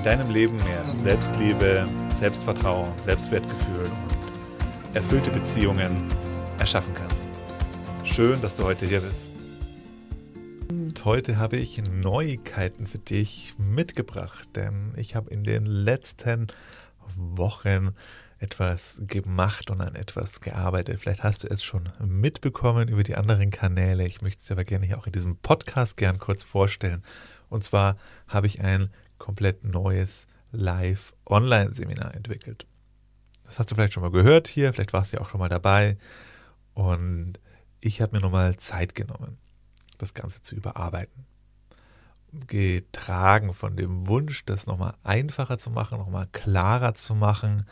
[0.00, 1.86] in deinem Leben mehr Selbstliebe,
[2.18, 6.08] Selbstvertrauen, Selbstwertgefühl und erfüllte Beziehungen
[6.58, 7.22] erschaffen kannst.
[8.02, 9.30] Schön, dass du heute hier bist.
[10.70, 16.46] Und heute habe ich Neuigkeiten für dich mitgebracht, denn ich habe in den letzten
[17.14, 17.90] Wochen
[18.38, 20.98] etwas gemacht und an etwas gearbeitet.
[20.98, 24.06] Vielleicht hast du es schon mitbekommen über die anderen Kanäle.
[24.06, 27.02] Ich möchte es dir aber gerne hier auch in diesem Podcast gern kurz vorstellen.
[27.50, 27.98] Und zwar
[28.28, 28.88] habe ich ein
[29.20, 32.66] komplett neues Live-Online-Seminar entwickelt.
[33.44, 35.48] Das hast du vielleicht schon mal gehört hier, vielleicht warst du ja auch schon mal
[35.48, 35.96] dabei.
[36.74, 37.34] Und
[37.80, 39.38] ich habe mir nochmal Zeit genommen,
[39.98, 41.26] das Ganze zu überarbeiten.
[42.46, 47.66] Getragen von dem Wunsch, das nochmal einfacher zu machen, nochmal klarer zu machen,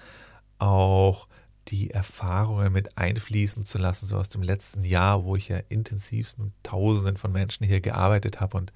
[0.59, 1.29] auch
[1.69, 6.37] die Erfahrungen mit einfließen zu lassen, so aus dem letzten Jahr, wo ich ja intensiv
[6.39, 8.73] mit Tausenden von Menschen hier gearbeitet habe und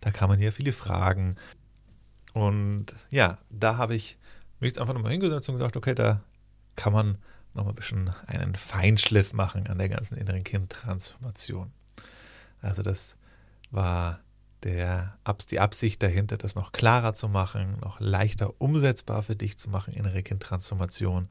[0.00, 1.36] da kann man ja viele Fragen,
[2.36, 4.18] und ja, da habe ich
[4.60, 6.20] mich jetzt einfach nochmal hingesetzt und gesagt, okay, da
[6.76, 7.16] kann man
[7.54, 11.72] nochmal ein bisschen einen Feinschliff machen an der ganzen inneren Kindtransformation.
[12.60, 13.16] Also das
[13.70, 14.20] war
[14.64, 15.16] der,
[15.50, 19.94] die Absicht dahinter, das noch klarer zu machen, noch leichter umsetzbar für dich zu machen,
[19.94, 21.30] innere Kindtransformation.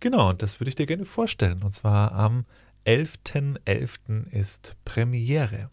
[0.00, 1.62] Genau, und das würde ich dir gerne vorstellen.
[1.62, 2.46] Und zwar am
[2.86, 3.58] 11.11.
[3.66, 4.30] .11.
[4.30, 5.68] ist Premiere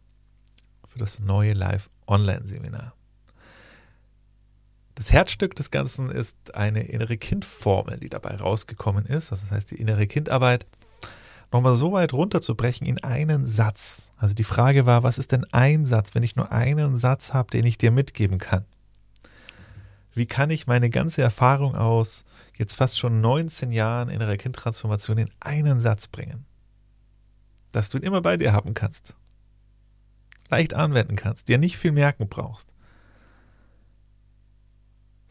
[0.86, 2.94] für das neue Live-Online-Seminar.
[4.96, 9.32] Das Herzstück des Ganzen ist eine innere Kindformel, die dabei rausgekommen ist.
[9.32, 10.66] Das heißt, die innere Kindarbeit
[11.52, 14.10] nochmal so weit runterzubrechen in einen Satz.
[14.18, 17.50] Also die Frage war, was ist denn ein Satz, wenn ich nur einen Satz habe,
[17.50, 18.66] den ich dir mitgeben kann?
[20.14, 22.24] Wie kann ich meine ganze Erfahrung aus
[22.56, 26.46] jetzt fast schon 19 Jahren innerer Kindtransformation in einen Satz bringen?
[27.72, 29.16] Dass du ihn immer bei dir haben kannst.
[30.50, 32.73] Leicht anwenden kannst, dir nicht viel merken brauchst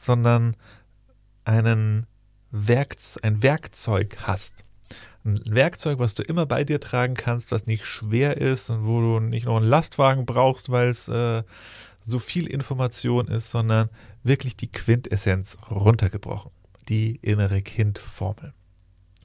[0.02, 0.56] sondern
[1.44, 2.06] einen
[2.50, 4.64] Werkz ein Werkzeug hast.
[5.24, 9.00] Ein Werkzeug, was du immer bei dir tragen kannst, was nicht schwer ist und wo
[9.00, 11.42] du nicht noch einen Lastwagen brauchst, weil es äh,
[12.04, 13.88] so viel Information ist, sondern
[14.24, 16.50] wirklich die Quintessenz runtergebrochen.
[16.88, 18.52] Die innere Kindformel.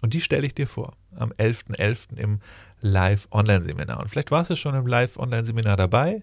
[0.02, 1.76] Und die stelle ich dir vor am 11.11.
[1.76, 2.18] .11.
[2.18, 2.40] im
[2.82, 4.00] Live-Online-Seminar.
[4.00, 6.22] Und vielleicht warst du schon im Live-Online-Seminar dabei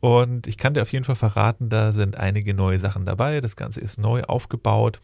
[0.00, 3.40] und ich kann dir auf jeden Fall verraten, da sind einige neue Sachen dabei.
[3.40, 5.00] Das Ganze ist neu aufgebaut.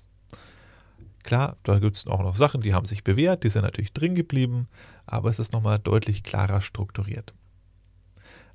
[1.25, 4.15] Klar, da gibt es auch noch Sachen, die haben sich bewährt, die sind natürlich drin
[4.15, 4.69] geblieben,
[5.07, 7.33] aber es ist nochmal deutlich klarer strukturiert.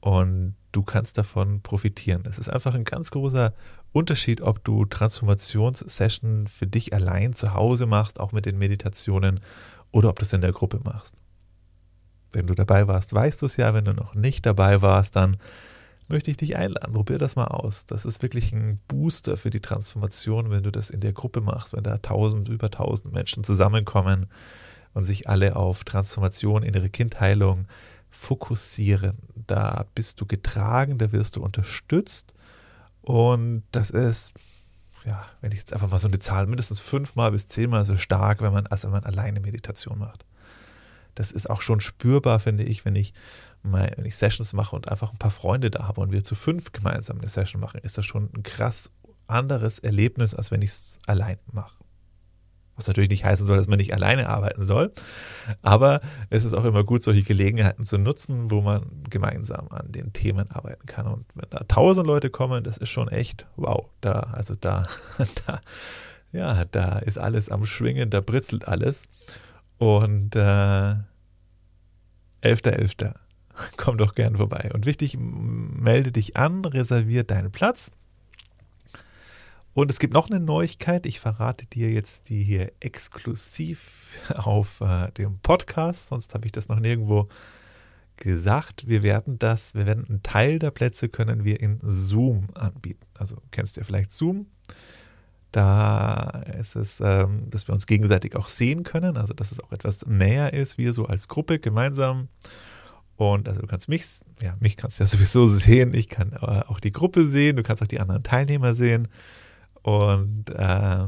[0.00, 2.22] und du kannst davon profitieren.
[2.28, 3.54] Es ist einfach ein ganz großer
[3.92, 9.40] Unterschied, ob du Transformationssession für dich allein zu Hause machst, auch mit den Meditationen,
[9.92, 11.16] oder ob du es in der Gruppe machst.
[12.32, 13.74] Wenn du dabei warst, weißt du es ja.
[13.74, 15.36] Wenn du noch nicht dabei warst, dann
[16.10, 16.92] möchte ich dich einladen.
[16.92, 17.86] Probier das mal aus.
[17.86, 21.74] Das ist wirklich ein Booster für die Transformation, wenn du das in der Gruppe machst,
[21.74, 24.26] wenn da tausend, über tausend Menschen zusammenkommen
[24.92, 27.66] und sich alle auf Transformation, innere Kindheilung
[28.10, 29.18] fokussieren.
[29.46, 32.34] Da bist du getragen, da wirst du unterstützt
[33.02, 34.32] und das ist,
[35.04, 38.42] ja, wenn ich jetzt einfach mal so eine Zahl, mindestens fünfmal bis zehnmal so stark,
[38.42, 40.24] wenn man, als wenn man alleine Meditation macht.
[41.14, 43.14] Das ist auch schon spürbar, finde ich, wenn ich
[43.62, 46.72] wenn ich Sessions mache und einfach ein paar Freunde da habe und wir zu fünf
[46.72, 48.90] gemeinsam eine Session machen, ist das schon ein krass
[49.26, 51.76] anderes Erlebnis, als wenn ich es allein mache.
[52.76, 54.90] Was natürlich nicht heißen soll, dass man nicht alleine arbeiten soll.
[55.60, 60.14] Aber es ist auch immer gut, solche Gelegenheiten zu nutzen, wo man gemeinsam an den
[60.14, 61.06] Themen arbeiten kann.
[61.06, 63.90] Und wenn da tausend Leute kommen, das ist schon echt wow.
[64.00, 64.84] Da, also da,
[65.46, 65.60] da,
[66.32, 69.02] ja, da ist alles am Schwingen, da britzelt alles.
[69.76, 73.12] Und äh, 11.11.
[73.76, 74.70] Komm doch gern vorbei.
[74.72, 77.90] Und wichtig, melde dich an, reservier deinen Platz.
[79.72, 81.06] Und es gibt noch eine Neuigkeit.
[81.06, 86.08] Ich verrate dir jetzt die hier exklusiv auf äh, dem Podcast.
[86.08, 87.28] Sonst habe ich das noch nirgendwo
[88.16, 88.86] gesagt.
[88.86, 93.06] Wir werden das, wir werden einen Teil der Plätze können wir in Zoom anbieten.
[93.14, 94.46] Also kennst du ja vielleicht Zoom.
[95.52, 99.72] Da ist es, ähm, dass wir uns gegenseitig auch sehen können, also dass es auch
[99.72, 102.28] etwas näher ist, wir so als Gruppe gemeinsam.
[103.20, 104.06] Und also du kannst mich,
[104.40, 107.62] ja, mich kannst du ja sowieso sehen, ich kann äh, auch die Gruppe sehen, du
[107.62, 109.08] kannst auch die anderen Teilnehmer sehen.
[109.82, 111.06] Und äh,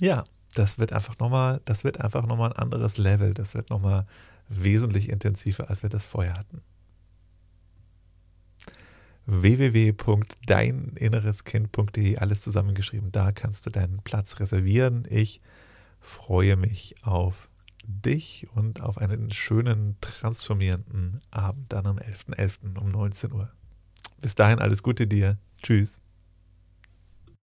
[0.00, 0.24] ja,
[0.54, 4.08] das wird einfach nochmal, das wird einfach nochmal ein anderes Level, das wird nochmal
[4.48, 6.62] wesentlich intensiver, als wir das vorher hatten
[9.28, 13.10] www.deininnereskind.de, alles zusammengeschrieben.
[13.10, 15.04] Da kannst du deinen Platz reservieren.
[15.10, 15.40] Ich
[15.98, 17.48] freue mich auf
[17.86, 22.74] dich und auf einen schönen, transformierenden Abend dann am 11.11.
[22.74, 22.78] .11.
[22.78, 23.50] um 19 Uhr.
[24.20, 25.38] Bis dahin alles Gute dir.
[25.62, 26.00] Tschüss.